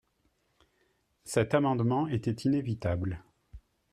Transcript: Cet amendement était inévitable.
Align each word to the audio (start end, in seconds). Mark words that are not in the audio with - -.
Cet 1.25 1.53
amendement 1.53 2.07
était 2.07 2.31
inévitable. 2.33 3.21